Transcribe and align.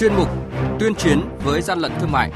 chuyên 0.00 0.14
mục 0.14 0.28
Tuyên 0.78 0.94
chiến 0.94 1.20
với 1.44 1.62
gian 1.62 1.78
lận 1.78 1.92
thương 2.00 2.12
mại. 2.12 2.30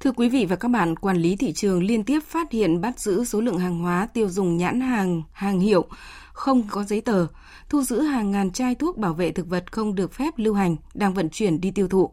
Thưa 0.00 0.12
quý 0.16 0.28
vị 0.28 0.46
và 0.46 0.56
các 0.56 0.68
bạn, 0.68 0.96
quản 0.96 1.16
lý 1.16 1.36
thị 1.36 1.52
trường 1.52 1.82
liên 1.82 2.04
tiếp 2.04 2.20
phát 2.28 2.52
hiện 2.52 2.80
bắt 2.80 3.00
giữ 3.00 3.24
số 3.24 3.40
lượng 3.40 3.58
hàng 3.58 3.78
hóa 3.78 4.08
tiêu 4.14 4.28
dùng 4.28 4.56
nhãn 4.56 4.80
hàng, 4.80 5.22
hàng 5.32 5.60
hiệu 5.60 5.84
không 6.32 6.62
có 6.70 6.84
giấy 6.84 7.00
tờ, 7.00 7.26
thu 7.68 7.82
giữ 7.82 8.00
hàng 8.00 8.30
ngàn 8.30 8.50
chai 8.50 8.74
thuốc 8.74 8.96
bảo 8.98 9.14
vệ 9.14 9.32
thực 9.32 9.46
vật 9.46 9.72
không 9.72 9.94
được 9.94 10.12
phép 10.12 10.34
lưu 10.36 10.54
hành 10.54 10.76
đang 10.94 11.14
vận 11.14 11.30
chuyển 11.30 11.60
đi 11.60 11.70
tiêu 11.70 11.88
thụ. 11.88 12.10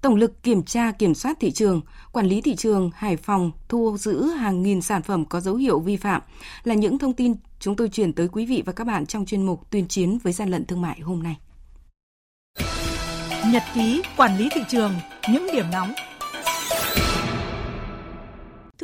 Tổng 0.00 0.14
lực 0.14 0.42
kiểm 0.42 0.62
tra 0.62 0.92
kiểm 0.92 1.14
soát 1.14 1.36
thị 1.40 1.50
trường, 1.50 1.80
quản 2.12 2.26
lý 2.26 2.40
thị 2.40 2.56
trường 2.56 2.90
Hải 2.94 3.16
Phòng 3.16 3.50
thu 3.68 3.96
giữ 3.98 4.22
hàng 4.22 4.62
nghìn 4.62 4.82
sản 4.82 5.02
phẩm 5.02 5.24
có 5.24 5.40
dấu 5.40 5.54
hiệu 5.54 5.80
vi 5.80 5.96
phạm 5.96 6.22
là 6.64 6.74
những 6.74 6.98
thông 6.98 7.12
tin 7.12 7.34
chúng 7.60 7.76
tôi 7.76 7.88
chuyển 7.88 8.12
tới 8.12 8.28
quý 8.28 8.46
vị 8.46 8.62
và 8.66 8.72
các 8.72 8.86
bạn 8.86 9.06
trong 9.06 9.26
chuyên 9.26 9.46
mục 9.46 9.70
tuyên 9.70 9.88
chiến 9.88 10.18
với 10.22 10.32
gian 10.32 10.48
lận 10.48 10.66
thương 10.66 10.82
mại 10.82 11.00
hôm 11.00 11.22
nay. 11.22 11.36
Nhật 13.52 13.62
ký 13.74 14.02
quản 14.16 14.38
lý 14.38 14.48
thị 14.54 14.60
trường, 14.68 14.94
những 15.32 15.46
điểm 15.52 15.64
nóng 15.72 15.92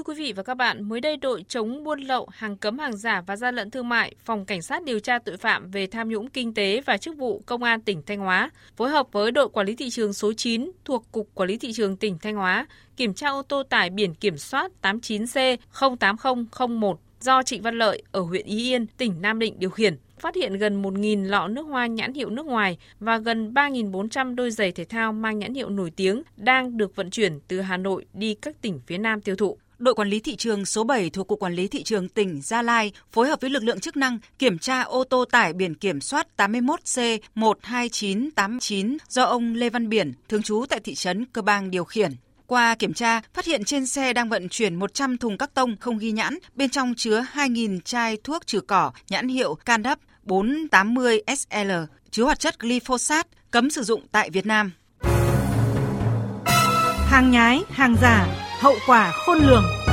quý 0.05 0.15
vị 0.15 0.33
và 0.33 0.43
các 0.43 0.55
bạn, 0.55 0.89
mới 0.89 1.01
đây 1.01 1.17
đội 1.17 1.45
chống 1.49 1.85
buôn 1.85 2.01
lậu, 2.01 2.29
hàng 2.33 2.57
cấm 2.57 2.79
hàng 2.79 2.97
giả 2.97 3.23
và 3.27 3.37
gian 3.37 3.55
lận 3.55 3.71
thương 3.71 3.89
mại, 3.89 4.15
Phòng 4.25 4.45
Cảnh 4.45 4.63
sát 4.63 4.85
điều 4.85 5.01
tra 5.01 5.19
tội 5.19 5.37
phạm 5.37 5.71
về 5.71 5.87
tham 5.87 6.09
nhũng 6.09 6.29
kinh 6.29 6.55
tế 6.55 6.81
và 6.87 6.97
chức 6.97 7.17
vụ 7.17 7.43
Công 7.47 7.63
an 7.63 7.81
tỉnh 7.81 8.03
Thanh 8.07 8.19
Hóa 8.19 8.51
phối 8.77 8.91
hợp 8.91 9.07
với 9.13 9.31
đội 9.31 9.49
quản 9.49 9.67
lý 9.67 9.77
thị 9.77 9.91
trường 9.91 10.13
số 10.13 10.33
9 10.33 10.71
thuộc 10.85 11.13
Cục 11.13 11.35
Quản 11.35 11.49
lý 11.49 11.57
thị 11.57 11.73
trường 11.73 11.97
tỉnh 11.97 12.19
Thanh 12.19 12.37
Hóa 12.37 12.67
kiểm 12.97 13.15
tra 13.15 13.29
ô 13.29 13.43
tô 13.43 13.63
tải 13.63 13.91
biển 13.91 14.15
kiểm 14.15 14.39
soát 14.39 14.73
89C 14.83 15.57
08001 16.01 17.01
do 17.21 17.43
Trịnh 17.43 17.63
Văn 17.63 17.79
Lợi 17.79 18.03
ở 18.13 18.21
huyện 18.21 18.47
Ý 18.47 18.71
Yên, 18.71 18.87
tỉnh 18.87 19.23
Nam 19.23 19.39
Định 19.39 19.55
điều 19.59 19.71
khiển. 19.71 19.97
Phát 20.19 20.35
hiện 20.35 20.59
gần 20.59 20.83
1.000 20.83 21.25
lọ 21.25 21.49
nước 21.49 21.63
hoa 21.63 21.87
nhãn 21.87 22.15
hiệu 22.15 22.31
nước 22.31 22.47
ngoài 22.47 22.79
và 23.01 23.19
gần 23.19 23.55
3.400 23.55 24.35
đôi 24.35 24.51
giày 24.51 24.73
thể 24.73 24.85
thao 24.85 25.13
mang 25.13 25.39
nhãn 25.39 25.55
hiệu 25.55 25.69
nổi 25.69 25.91
tiếng 25.91 26.23
đang 26.37 26.77
được 26.77 26.97
vận 26.97 27.11
chuyển 27.11 27.41
từ 27.49 27.61
Hà 27.61 27.77
Nội 27.77 28.07
đi 28.13 28.35
các 28.35 28.63
tỉnh 28.63 28.81
phía 28.87 28.99
Nam 28.99 29.21
tiêu 29.21 29.37
thụ 29.37 29.59
đội 29.85 29.95
quản 29.95 30.09
lý 30.09 30.21
thị 30.21 30.37
trường 30.37 30.67
số 30.67 30.85
7 30.85 31.11
thuộc 31.11 31.29
Cục 31.29 31.41
Quản 31.41 31.55
lý 31.55 31.69
Thị 31.69 31.83
trường 31.83 32.09
tỉnh 32.09 32.41
Gia 32.43 32.63
Lai 32.63 32.93
phối 33.13 33.29
hợp 33.29 33.41
với 33.41 33.51
lực 33.51 33.63
lượng 33.63 33.81
chức 33.81 33.97
năng 33.97 34.19
kiểm 34.39 34.59
tra 34.59 34.83
ô 34.83 35.05
tô 35.05 35.25
tải 35.25 35.53
biển 35.53 35.75
kiểm 35.75 36.01
soát 36.01 36.27
81C12989 36.37 38.97
do 39.09 39.25
ông 39.25 39.55
Lê 39.55 39.71
Văn 39.71 39.89
Biển, 39.89 40.13
thường 40.29 40.43
trú 40.43 40.65
tại 40.69 40.81
thị 40.81 40.95
trấn 40.95 41.25
Cơ 41.25 41.43
Bang 41.43 41.71
điều 41.71 41.85
khiển. 41.85 42.13
Qua 42.47 42.75
kiểm 42.75 42.95
tra, 42.95 43.21
phát 43.35 43.45
hiện 43.45 43.65
trên 43.65 43.87
xe 43.87 44.13
đang 44.13 44.29
vận 44.29 44.49
chuyển 44.49 44.75
100 44.75 45.19
thùng 45.19 45.39
các 45.39 45.55
tông 45.55 45.77
không 45.81 45.99
ghi 45.99 46.13
nhãn, 46.13 46.39
bên 46.55 46.71
trong 46.71 46.95
chứa 46.97 47.27
2.000 47.35 47.81
chai 47.81 48.19
thuốc 48.25 48.47
trừ 48.47 48.61
cỏ 48.61 48.93
nhãn 49.09 49.29
hiệu 49.29 49.55
Candap 49.55 49.99
480 50.23 51.23
SL 51.37 51.73
chứa 52.11 52.25
hoạt 52.25 52.41
chất 52.41 52.61
glyphosate 52.61 53.29
cấm 53.51 53.71
sử 53.71 53.83
dụng 53.83 54.07
tại 54.13 54.31
Việt 54.31 54.47
Nam. 54.47 54.73
Hàng 57.07 57.31
nhái, 57.31 57.63
hàng 57.71 57.97
giả, 58.03 58.27
hậu 58.65 58.77
quả 58.87 59.13
khôn 59.13 59.39
lường. 59.39 59.84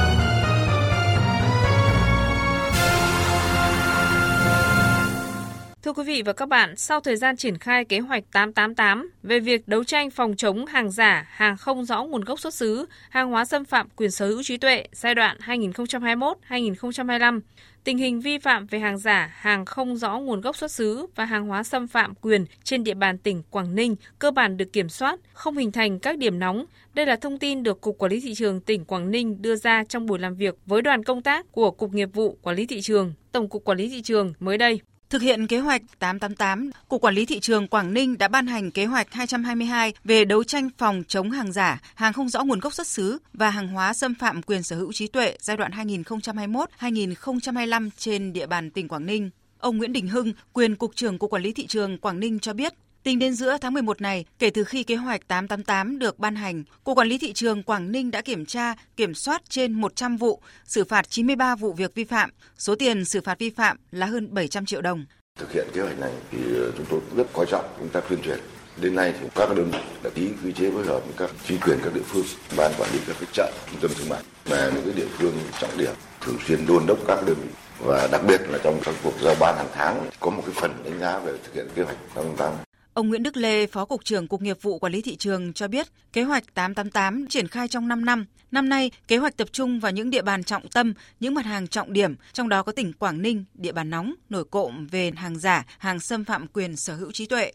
Thưa 5.92 6.04
quý 6.04 6.14
vị 6.14 6.22
và 6.22 6.34
các 6.34 6.50
bạn, 6.50 6.76
sau 6.78 7.00
thời 7.00 7.16
gian 7.16 7.38
triển 7.38 7.58
khai 7.58 7.86
kế 7.86 8.00
hoạch 8.00 8.24
888 8.32 9.10
về 9.24 9.40
việc 9.40 9.68
đấu 9.68 9.84
tranh 9.84 10.10
phòng 10.10 10.36
chống 10.38 10.66
hàng 10.66 10.92
giả, 10.92 11.26
hàng 11.30 11.58
không 11.58 11.86
rõ 11.86 12.04
nguồn 12.04 12.24
gốc 12.24 12.40
xuất 12.40 12.54
xứ, 12.54 12.86
hàng 13.10 13.30
hóa 13.30 13.46
xâm 13.46 13.66
phạm 13.66 13.88
quyền 13.96 14.12
sở 14.12 14.28
hữu 14.28 14.44
trí 14.44 14.58
tuệ 14.58 14.86
giai 14.92 15.16
đoạn 15.16 15.38
2021-2025, 15.46 17.40
tình 17.84 17.98
hình 17.98 18.22
vi 18.22 18.38
phạm 18.38 18.66
về 18.66 18.80
hàng 18.80 18.98
giả, 18.98 19.34
hàng 19.36 19.66
không 19.66 19.98
rõ 19.98 20.20
nguồn 20.20 20.42
gốc 20.42 20.56
xuất 20.58 20.72
xứ 20.72 21.06
và 21.16 21.26
hàng 21.26 21.48
hóa 21.48 21.64
xâm 21.64 21.88
phạm 21.88 22.16
quyền 22.16 22.46
trên 22.64 22.84
địa 22.84 22.94
bàn 22.94 23.18
tỉnh 23.18 23.44
Quảng 23.50 23.76
Ninh 23.76 23.96
cơ 24.20 24.32
bản 24.32 24.58
được 24.58 24.74
kiểm 24.74 24.90
soát, 24.90 25.20
không 25.34 25.58
hình 25.58 25.72
thành 25.72 26.00
các 26.00 26.18
điểm 26.18 26.40
nóng. 26.40 26.66
Đây 26.94 27.06
là 27.06 27.16
thông 27.16 27.40
tin 27.40 27.64
được 27.64 27.82
Cục 27.82 27.98
Quản 27.98 28.12
lý 28.12 28.20
Thị 28.20 28.34
trường 28.34 28.62
tỉnh 28.62 28.86
Quảng 28.86 29.12
Ninh 29.12 29.42
đưa 29.42 29.56
ra 29.56 29.84
trong 29.84 30.06
buổi 30.06 30.20
làm 30.20 30.36
việc 30.36 30.56
với 30.66 30.82
đoàn 30.82 31.04
công 31.04 31.22
tác 31.22 31.52
của 31.52 31.72
Cục 31.72 31.94
Nghiệp 31.94 32.10
vụ 32.14 32.38
Quản 32.42 32.56
lý 32.56 32.66
Thị 32.66 32.82
trường, 32.82 33.14
Tổng 33.32 33.50
cục 33.50 33.64
Quản 33.64 33.78
lý 33.78 33.90
Thị 33.90 34.02
trường 34.02 34.34
mới 34.40 34.58
đây. 34.58 34.82
Thực 35.12 35.22
hiện 35.22 35.48
kế 35.48 35.60
hoạch 35.60 35.82
888, 36.00 36.70
Cục 36.88 37.02
Quản 37.02 37.16
lý 37.16 37.26
Thị 37.26 37.40
trường 37.40 37.68
Quảng 37.68 37.94
Ninh 37.94 38.18
đã 38.18 38.28
ban 38.28 38.48
hành 38.48 38.72
kế 38.72 38.86
hoạch 38.86 39.14
222 39.14 39.94
về 40.04 40.26
đấu 40.26 40.44
tranh 40.44 40.70
phòng 40.78 41.04
chống 41.08 41.32
hàng 41.32 41.52
giả, 41.52 41.82
hàng 41.96 42.14
không 42.14 42.30
rõ 42.30 42.44
nguồn 42.44 42.60
gốc 42.60 42.74
xuất 42.74 42.88
xứ 42.88 43.18
và 43.34 43.50
hàng 43.50 43.68
hóa 43.68 43.94
xâm 43.94 44.16
phạm 44.16 44.42
quyền 44.42 44.64
sở 44.64 44.76
hữu 44.76 44.94
trí 44.94 45.08
tuệ 45.08 45.36
giai 45.40 45.58
đoạn 45.58 45.72
2021-2025 45.72 47.90
trên 47.98 48.34
địa 48.34 48.48
bàn 48.48 48.72
tỉnh 48.72 48.88
Quảng 48.88 49.06
Ninh. 49.06 49.30
Ông 49.60 49.78
Nguyễn 49.78 49.94
Đình 49.94 50.08
Hưng, 50.08 50.34
quyền 50.54 50.76
Cục 50.76 50.96
trưởng 50.96 51.18
Cục 51.18 51.30
Quản 51.30 51.44
lý 51.44 51.54
Thị 51.54 51.68
trường 51.68 51.98
Quảng 51.98 52.20
Ninh 52.20 52.40
cho 52.40 52.54
biết, 52.54 52.74
Tính 53.04 53.20
đến 53.20 53.34
giữa 53.34 53.58
tháng 53.62 53.74
11 53.74 54.02
này, 54.02 54.26
kể 54.40 54.50
từ 54.50 54.64
khi 54.64 54.84
kế 54.84 54.96
hoạch 54.96 55.28
888 55.28 56.00
được 56.00 56.20
ban 56.20 56.36
hành, 56.36 56.64
Cục 56.84 56.98
Quản 56.98 57.08
lý 57.08 57.18
Thị 57.18 57.34
trường 57.34 57.64
Quảng 57.64 57.92
Ninh 57.92 58.12
đã 58.12 58.22
kiểm 58.22 58.46
tra, 58.46 58.76
kiểm 58.98 59.14
soát 59.14 59.42
trên 59.50 59.74
100 59.74 60.18
vụ, 60.18 60.42
xử 60.66 60.84
phạt 60.84 61.10
93 61.10 61.56
vụ 61.56 61.74
việc 61.74 61.96
vi 61.96 62.04
phạm. 62.04 62.30
Số 62.58 62.76
tiền 62.76 63.06
xử 63.06 63.22
phạt 63.22 63.40
vi 63.40 63.50
phạm 63.50 63.78
là 63.92 64.06
hơn 64.06 64.34
700 64.34 64.66
triệu 64.66 64.82
đồng. 64.82 65.06
Thực 65.40 65.52
hiện 65.52 65.68
kế 65.74 65.82
hoạch 65.82 66.00
này 66.00 66.12
thì 66.32 66.38
ờ, 66.56 66.72
chúng 66.78 66.86
tôi 66.90 67.00
rất 67.16 67.34
coi 67.34 67.46
trọng 67.46 67.66
công 67.80 67.90
tác 67.90 68.04
tuyên 68.10 68.22
truyền. 68.22 68.40
Đến 68.82 68.96
nay 68.96 69.14
thì 69.22 69.28
các 69.36 69.56
đơn 69.56 69.72
vị 69.72 69.80
đã 70.04 70.10
ký 70.16 70.30
quy 70.44 70.52
chế 70.52 70.72
phối 70.72 70.86
hợp 70.86 71.00
với 71.06 71.14
các 71.18 71.30
chính 71.48 71.60
quyền 71.60 71.80
các 71.84 71.94
địa 71.94 72.02
phương, 72.06 72.26
ban 72.58 72.72
quản 72.78 72.92
lý 72.94 73.00
các 73.08 73.16
cái 73.20 73.30
chợ, 73.34 73.52
trung 73.72 73.80
tâm 73.82 73.92
thương 73.98 74.10
mại 74.10 74.22
và 74.46 74.72
những 74.76 74.84
cái 74.86 74.94
địa 74.94 75.08
phương 75.18 75.38
trọng 75.60 75.78
điểm 75.78 75.94
thường 76.22 76.38
xuyên 76.48 76.66
đôn 76.68 76.84
đốc 76.88 76.98
các 77.08 77.26
đơn 77.26 77.36
vị 77.44 77.50
và 77.80 78.08
đặc 78.12 78.22
biệt 78.28 78.42
là 78.50 78.60
trong 78.64 78.80
các 78.84 78.96
cuộc 79.04 79.14
giao 79.22 79.36
ban 79.40 79.58
hàng 79.58 79.70
tháng 79.74 80.10
có 80.20 80.30
một 80.30 80.44
cái 80.46 80.56
phần 80.56 80.84
đánh 80.84 81.00
giá 81.00 81.20
về 81.20 81.34
thực 81.44 81.54
hiện 81.54 81.68
kế 81.76 81.84
hoạch 81.84 81.98
888 82.16 82.71
Ông 82.94 83.10
Nguyễn 83.10 83.24
Đức 83.24 83.38
Lê, 83.38 83.68
Phó 83.68 83.86
Cục 83.86 84.06
trưởng 84.06 84.28
Cục 84.28 84.42
Nghiệp 84.42 84.58
vụ 84.62 84.80
Quản 84.80 84.94
lý 84.94 85.02
Thị 85.02 85.16
trường 85.16 85.54
cho 85.54 85.68
biết, 85.68 85.88
kế 86.14 86.24
hoạch 86.24 86.44
888 86.54 87.28
triển 87.30 87.48
khai 87.48 87.68
trong 87.68 87.88
5 87.88 88.06
năm. 88.06 88.26
Năm 88.52 88.70
nay, 88.70 88.92
kế 89.08 89.18
hoạch 89.18 89.38
tập 89.38 89.48
trung 89.52 89.80
vào 89.80 89.92
những 89.92 90.10
địa 90.10 90.22
bàn 90.22 90.44
trọng 90.44 90.68
tâm, 90.74 90.94
những 91.20 91.34
mặt 91.34 91.46
hàng 91.46 91.68
trọng 91.68 91.94
điểm, 91.94 92.16
trong 92.34 92.50
đó 92.50 92.64
có 92.64 92.72
tỉnh 92.72 92.94
Quảng 92.94 93.22
Ninh, 93.22 93.46
địa 93.54 93.72
bàn 93.72 93.90
nóng, 93.90 94.14
nổi 94.30 94.46
cộm 94.46 94.88
về 94.92 95.12
hàng 95.16 95.40
giả, 95.40 95.66
hàng 95.78 96.00
xâm 96.00 96.26
phạm 96.26 96.48
quyền 96.54 96.76
sở 96.76 96.96
hữu 96.96 97.12
trí 97.12 97.26
tuệ. 97.26 97.52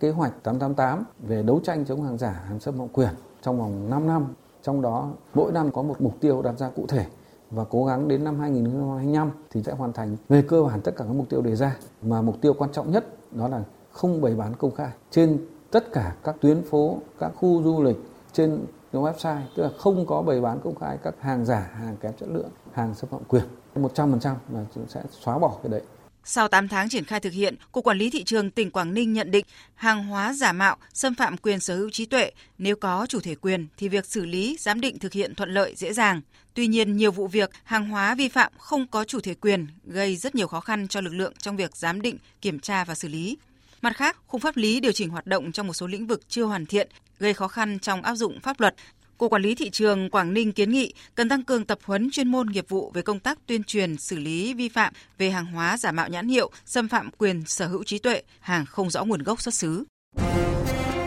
Kế 0.00 0.10
hoạch 0.10 0.32
888 0.42 1.04
về 1.28 1.42
đấu 1.42 1.60
tranh 1.64 1.84
chống 1.84 2.02
hàng 2.02 2.18
giả, 2.18 2.40
hàng 2.48 2.60
xâm 2.60 2.78
phạm 2.78 2.88
quyền 2.88 3.10
trong 3.42 3.58
vòng 3.58 3.90
5 3.90 4.06
năm, 4.06 4.26
trong 4.62 4.82
đó 4.82 5.12
mỗi 5.34 5.52
năm 5.52 5.72
có 5.72 5.82
một 5.82 6.00
mục 6.00 6.20
tiêu 6.20 6.42
đặt 6.42 6.58
ra 6.58 6.70
cụ 6.70 6.86
thể 6.86 7.06
và 7.50 7.64
cố 7.70 7.84
gắng 7.84 8.08
đến 8.08 8.24
năm 8.24 8.40
2025 8.40 9.30
thì 9.50 9.62
sẽ 9.62 9.72
hoàn 9.72 9.92
thành 9.92 10.16
về 10.28 10.42
cơ 10.48 10.62
bản 10.62 10.80
tất 10.80 10.92
cả 10.96 11.04
các 11.04 11.12
mục 11.12 11.28
tiêu 11.28 11.42
đề 11.42 11.56
ra 11.56 11.76
mà 12.02 12.22
mục 12.22 12.40
tiêu 12.40 12.54
quan 12.54 12.72
trọng 12.72 12.90
nhất 12.90 13.04
đó 13.32 13.48
là 13.48 13.62
không 13.92 14.20
bày 14.20 14.34
bán 14.34 14.56
công 14.56 14.74
khai 14.74 14.90
trên 15.10 15.46
tất 15.70 15.92
cả 15.92 16.14
các 16.24 16.36
tuyến 16.40 16.62
phố, 16.70 17.02
các 17.18 17.32
khu 17.34 17.62
du 17.62 17.82
lịch 17.82 17.96
trên 18.32 18.64
website, 18.92 19.42
tức 19.56 19.62
là 19.62 19.70
không 19.78 20.06
có 20.06 20.22
bày 20.22 20.40
bán 20.40 20.60
công 20.64 20.74
khai 20.74 20.98
các 21.04 21.14
hàng 21.20 21.44
giả, 21.44 21.70
hàng 21.74 21.96
kém 22.00 22.12
chất 22.20 22.28
lượng, 22.28 22.50
hàng 22.72 22.94
xâm 22.94 23.10
phạm 23.10 23.24
quyền. 23.28 23.44
100% 23.74 24.34
là 24.52 24.64
chúng 24.74 24.88
sẽ 24.88 25.02
xóa 25.24 25.38
bỏ 25.38 25.58
cái 25.62 25.72
đấy. 25.72 25.82
Sau 26.24 26.48
8 26.48 26.68
tháng 26.68 26.88
triển 26.88 27.04
khai 27.04 27.20
thực 27.20 27.32
hiện, 27.32 27.56
Cục 27.72 27.84
Quản 27.84 27.98
lý 27.98 28.10
Thị 28.10 28.24
trường 28.24 28.50
tỉnh 28.50 28.70
Quảng 28.70 28.94
Ninh 28.94 29.12
nhận 29.12 29.30
định 29.30 29.44
hàng 29.74 30.04
hóa 30.04 30.32
giả 30.32 30.52
mạo, 30.52 30.76
xâm 30.92 31.14
phạm 31.14 31.36
quyền 31.36 31.60
sở 31.60 31.76
hữu 31.76 31.90
trí 31.90 32.06
tuệ, 32.06 32.30
nếu 32.58 32.76
có 32.76 33.06
chủ 33.08 33.20
thể 33.20 33.34
quyền 33.34 33.66
thì 33.76 33.88
việc 33.88 34.06
xử 34.06 34.26
lý, 34.26 34.56
giám 34.60 34.80
định 34.80 34.98
thực 34.98 35.12
hiện 35.12 35.34
thuận 35.34 35.50
lợi 35.50 35.74
dễ 35.76 35.92
dàng. 35.92 36.20
Tuy 36.54 36.66
nhiên, 36.66 36.96
nhiều 36.96 37.10
vụ 37.10 37.26
việc 37.26 37.50
hàng 37.64 37.88
hóa 37.88 38.14
vi 38.14 38.28
phạm 38.28 38.52
không 38.58 38.86
có 38.86 39.04
chủ 39.04 39.20
thể 39.20 39.34
quyền 39.34 39.66
gây 39.84 40.16
rất 40.16 40.34
nhiều 40.34 40.46
khó 40.46 40.60
khăn 40.60 40.88
cho 40.88 41.00
lực 41.00 41.14
lượng 41.14 41.32
trong 41.38 41.56
việc 41.56 41.76
giám 41.76 42.02
định, 42.02 42.18
kiểm 42.40 42.60
tra 42.60 42.84
và 42.84 42.94
xử 42.94 43.08
lý. 43.08 43.36
Mặt 43.82 43.96
khác, 43.96 44.16
khung 44.26 44.40
pháp 44.40 44.56
lý 44.56 44.80
điều 44.80 44.92
chỉnh 44.92 45.10
hoạt 45.10 45.26
động 45.26 45.52
trong 45.52 45.66
một 45.66 45.72
số 45.72 45.86
lĩnh 45.86 46.06
vực 46.06 46.20
chưa 46.28 46.44
hoàn 46.44 46.66
thiện, 46.66 46.88
gây 47.18 47.34
khó 47.34 47.48
khăn 47.48 47.78
trong 47.78 48.02
áp 48.02 48.14
dụng 48.14 48.40
pháp 48.40 48.60
luật. 48.60 48.74
Cục 49.18 49.32
Quản 49.32 49.42
lý 49.42 49.54
Thị 49.54 49.70
trường 49.70 50.10
Quảng 50.10 50.34
Ninh 50.34 50.52
kiến 50.52 50.70
nghị 50.70 50.94
cần 51.14 51.28
tăng 51.28 51.44
cường 51.44 51.64
tập 51.64 51.78
huấn 51.84 52.10
chuyên 52.10 52.28
môn 52.28 52.46
nghiệp 52.46 52.64
vụ 52.68 52.90
về 52.94 53.02
công 53.02 53.20
tác 53.20 53.38
tuyên 53.46 53.64
truyền 53.64 53.96
xử 53.96 54.18
lý 54.18 54.54
vi 54.54 54.68
phạm 54.68 54.92
về 55.18 55.30
hàng 55.30 55.46
hóa 55.46 55.76
giả 55.76 55.92
mạo 55.92 56.08
nhãn 56.08 56.28
hiệu, 56.28 56.50
xâm 56.66 56.88
phạm 56.88 57.10
quyền 57.18 57.42
sở 57.46 57.66
hữu 57.66 57.84
trí 57.84 57.98
tuệ, 57.98 58.22
hàng 58.40 58.66
không 58.66 58.90
rõ 58.90 59.04
nguồn 59.04 59.22
gốc 59.22 59.40
xuất 59.42 59.54
xứ. 59.54 59.84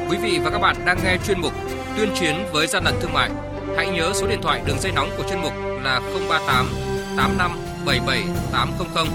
Quý 0.10 0.18
vị 0.24 0.40
và 0.44 0.52
các 0.52 0.60
bạn 0.60 0.76
đang 0.86 0.98
nghe 1.04 1.18
chuyên 1.28 1.42
mục 1.42 1.54
Tuyên 1.98 2.10
chiến 2.20 2.36
với 2.54 2.68
gian 2.68 2.84
lận 2.84 2.94
thương 3.02 3.14
mại. 3.14 3.30
Hãy 3.78 3.88
nhớ 3.92 4.12
số 4.16 4.28
điện 4.28 4.40
thoại 4.42 4.62
đường 4.68 4.80
dây 4.80 4.92
nóng 4.92 5.10
của 5.18 5.24
chuyên 5.30 5.42
mục 5.42 5.54
là 5.84 6.00
038 6.30 6.68
85 7.18 7.52
77 7.86 8.24
800 8.52 9.08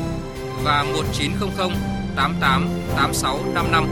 và 0.64 0.84
1900 0.84 1.97
88 2.18 2.68
86 2.96 3.38
55. 3.54 3.86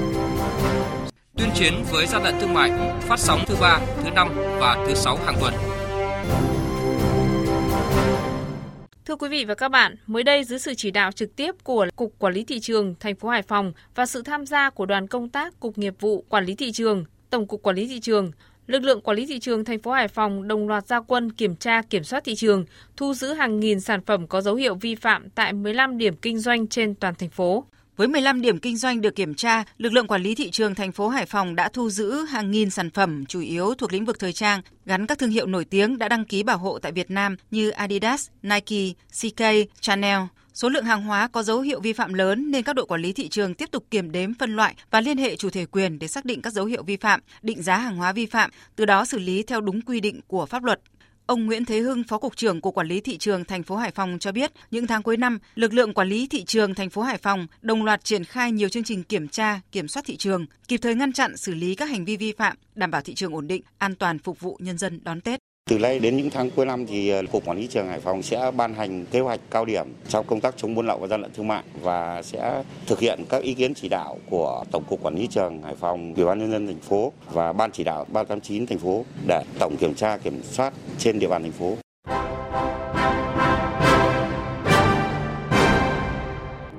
Tuyên 1.37 1.49
chiến 1.55 1.75
với 1.91 2.07
gian 2.07 2.23
lận 2.23 2.35
thương 2.41 2.55
mại 2.55 2.71
phát 3.01 3.19
sóng 3.19 3.41
thứ 3.47 3.57
ba, 3.61 3.81
thứ 4.03 4.11
năm 4.11 4.29
và 4.61 4.85
thứ 4.87 4.95
sáu 4.95 5.17
hàng 5.17 5.35
tuần. 5.41 5.55
Thưa 9.05 9.17
quý 9.17 9.29
vị 9.29 9.45
và 9.45 9.55
các 9.55 9.69
bạn, 9.69 9.97
mới 10.07 10.23
đây 10.23 10.45
dưới 10.45 10.59
sự 10.59 10.75
chỉ 10.77 10.91
đạo 10.91 11.13
trực 11.13 11.37
tiếp 11.37 11.55
của 11.65 11.87
Cục 11.97 12.19
Quản 12.19 12.35
lý 12.35 12.45
thị 12.45 12.61
trường 12.61 12.95
thành 13.01 13.15
phố 13.15 13.29
Hải 13.29 13.43
Phòng 13.43 13.73
và 13.95 14.07
sự 14.07 14.23
tham 14.23 14.47
gia 14.47 14.71
của 14.71 14.87
đoàn 14.87 15.07
công 15.07 15.29
tác 15.29 15.61
Cục 15.61 15.79
Nghiệp 15.79 15.95
vụ 16.01 16.25
Quản 16.29 16.45
lý 16.45 16.55
thị 16.55 16.73
trường, 16.73 17.05
Tổng 17.31 17.47
cục 17.47 17.63
Quản 17.63 17.77
lý 17.77 17.89
thị 17.89 18.01
trường, 18.01 18.31
lực 18.67 18.83
lượng 18.83 19.01
quản 19.01 19.17
lý 19.17 19.27
thị 19.27 19.39
trường 19.39 19.65
thành 19.65 19.83
phố 19.83 19.93
Hải 19.93 20.09
Phòng 20.09 20.49
đồng 20.49 20.69
loạt 20.69 20.87
gia 20.87 21.01
quân 21.01 21.33
kiểm 21.33 21.57
tra 21.57 21.83
kiểm 21.83 22.05
soát 22.05 22.25
thị 22.25 22.35
trường, 22.35 22.65
thu 22.97 23.15
giữ 23.15 23.33
hàng 23.33 23.61
nghìn 23.61 23.81
sản 23.81 24.01
phẩm 24.07 24.27
có 24.27 24.41
dấu 24.41 24.55
hiệu 24.55 24.75
vi 24.75 24.95
phạm 24.95 25.31
tại 25.31 25.53
15 25.53 25.99
điểm 25.99 26.17
kinh 26.17 26.39
doanh 26.39 26.67
trên 26.67 26.95
toàn 26.95 27.15
thành 27.15 27.31
phố. 27.31 27.65
Với 27.97 28.09
15 28.09 28.41
điểm 28.41 28.59
kinh 28.59 28.77
doanh 28.77 29.01
được 29.01 29.15
kiểm 29.15 29.35
tra, 29.35 29.65
lực 29.79 29.93
lượng 29.93 30.07
quản 30.07 30.23
lý 30.23 30.35
thị 30.35 30.51
trường 30.51 30.75
thành 30.75 30.93
phố 30.93 31.09
Hải 31.09 31.27
Phòng 31.27 31.55
đã 31.55 31.69
thu 31.69 31.91
giữ 31.91 32.25
hàng 32.25 32.51
nghìn 32.51 32.71
sản 32.71 32.91
phẩm 32.91 33.27
chủ 33.27 33.41
yếu 33.41 33.75
thuộc 33.75 33.93
lĩnh 33.93 34.05
vực 34.05 34.19
thời 34.19 34.33
trang, 34.33 34.63
gắn 34.85 35.07
các 35.07 35.19
thương 35.19 35.31
hiệu 35.31 35.47
nổi 35.47 35.65
tiếng 35.65 35.99
đã 35.99 36.09
đăng 36.09 36.25
ký 36.25 36.43
bảo 36.43 36.59
hộ 36.59 36.79
tại 36.79 36.93
Việt 36.93 37.11
Nam 37.11 37.37
như 37.51 37.71
Adidas, 37.71 38.29
Nike, 38.43 38.93
CK, 39.21 39.43
Chanel. 39.81 40.21
Số 40.55 40.69
lượng 40.69 40.85
hàng 40.85 41.03
hóa 41.03 41.29
có 41.29 41.43
dấu 41.43 41.61
hiệu 41.61 41.81
vi 41.81 41.93
phạm 41.93 42.15
lớn 42.15 42.51
nên 42.51 42.63
các 42.63 42.73
đội 42.73 42.87
quản 42.87 43.03
lý 43.03 43.13
thị 43.13 43.29
trường 43.29 43.55
tiếp 43.55 43.71
tục 43.71 43.85
kiểm 43.91 44.13
đếm 44.13 44.35
phân 44.35 44.57
loại 44.57 44.75
và 44.91 45.01
liên 45.01 45.19
hệ 45.19 45.37
chủ 45.37 45.51
thể 45.51 45.67
quyền 45.67 45.99
để 45.99 46.09
xác 46.09 46.25
định 46.25 46.43
các 46.43 46.53
dấu 46.53 46.65
hiệu 46.65 46.83
vi 46.83 46.97
phạm, 46.97 47.21
định 47.43 47.63
giá 47.63 47.77
hàng 47.77 47.97
hóa 47.97 48.13
vi 48.13 48.27
phạm, 48.27 48.51
từ 48.77 48.85
đó 48.85 49.05
xử 49.05 49.19
lý 49.19 49.43
theo 49.43 49.61
đúng 49.61 49.81
quy 49.81 50.01
định 50.01 50.21
của 50.27 50.47
pháp 50.47 50.65
luật. 50.65 50.81
Ông 51.27 51.47
Nguyễn 51.47 51.65
Thế 51.65 51.79
Hưng, 51.79 52.05
Phó 52.05 52.19
cục 52.19 52.37
trưởng 52.37 52.61
của 52.61 52.71
Quản 52.71 52.87
lý 52.87 53.01
thị 53.01 53.19
trường 53.19 53.45
thành 53.45 53.63
phố 53.63 53.77
Hải 53.77 53.91
Phòng 53.91 54.19
cho 54.21 54.33
biết, 54.33 54.53
những 54.71 54.87
tháng 54.87 55.03
cuối 55.03 55.17
năm, 55.17 55.39
lực 55.55 55.73
lượng 55.73 55.95
quản 55.95 56.09
lý 56.09 56.27
thị 56.27 56.45
trường 56.45 56.75
thành 56.75 56.91
phố 56.91 57.03
Hải 57.03 57.19
Phòng 57.19 57.47
đồng 57.63 57.85
loạt 57.85 58.05
triển 58.05 58.25
khai 58.25 58.53
nhiều 58.53 58.69
chương 58.69 58.85
trình 58.85 59.03
kiểm 59.03 59.29
tra, 59.29 59.61
kiểm 59.73 59.89
soát 59.89 60.03
thị 60.07 60.17
trường, 60.17 60.47
kịp 60.69 60.77
thời 60.83 60.95
ngăn 60.95 61.13
chặn 61.13 61.37
xử 61.37 61.55
lý 61.55 61.75
các 61.75 61.91
hành 61.91 62.05
vi 62.05 62.17
vi 62.17 62.33
phạm, 62.33 62.57
đảm 62.75 62.91
bảo 62.91 63.03
thị 63.03 63.15
trường 63.15 63.35
ổn 63.35 63.47
định, 63.47 63.63
an 63.79 63.95
toàn 63.95 64.19
phục 64.19 64.41
vụ 64.41 64.59
nhân 64.61 64.79
dân 64.79 65.01
đón 65.05 65.21
Tết. 65.21 65.46
Từ 65.71 65.79
nay 65.79 65.99
đến 65.99 66.17
những 66.17 66.31
tháng 66.31 66.51
cuối 66.51 66.67
năm 66.67 66.87
thì 66.87 67.09
ờ, 67.09 67.23
Cục 67.33 67.45
Quản 67.45 67.59
lý 67.59 67.67
trường 67.67 67.89
Hải 67.89 68.01
Phòng 68.01 68.23
sẽ 68.23 68.51
ban 68.57 68.75
hành 68.75 69.05
kế 69.11 69.21
hoạch 69.21 69.41
cao 69.51 69.65
điểm 69.65 69.87
trong 70.09 70.27
công 70.27 70.41
tác 70.41 70.55
chống 70.57 70.75
buôn 70.75 70.87
lậu 70.87 70.99
và 70.99 71.07
gian 71.07 71.23
lận 71.23 71.31
thương 71.37 71.49
mại 71.49 71.63
và 71.83 72.23
sẽ 72.23 72.63
thực 72.87 73.01
hiện 73.01 73.25
các 73.29 73.43
ý 73.43 73.55
kiến 73.55 73.75
chỉ 73.75 73.89
đạo 73.89 74.19
của 74.31 74.65
Tổng 74.71 74.85
cục 74.89 75.03
Quản 75.03 75.15
lý 75.15 75.27
trường 75.27 75.63
Hải 75.63 75.75
Phòng, 75.75 76.15
Ủy 76.15 76.25
ban 76.25 76.39
nhân 76.39 76.51
dân 76.51 76.67
thành 76.67 76.81
phố 76.81 77.13
và 77.33 77.53
ban 77.53 77.71
chỉ 77.71 77.85
đạo 77.85 78.07
389 78.13 78.67
thành 78.67 78.79
phố 78.79 79.05
để 79.27 79.43
tổng 79.59 79.77
kiểm 79.77 79.95
tra 79.95 80.17
kiểm 80.17 80.43
soát 80.43 80.73
trên 80.99 81.19
địa 81.19 81.29
bàn 81.29 81.43
thành 81.43 81.53
phố. 81.53 81.77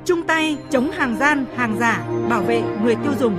Chung 0.06 0.24
tay 0.28 0.58
chống 0.70 0.92
hàng 0.92 1.18
gian, 1.20 1.46
hàng 1.56 1.78
giả, 1.80 2.08
bảo 2.30 2.42
vệ 2.42 2.62
người 2.84 2.96
tiêu 2.96 3.14
dùng. 3.20 3.36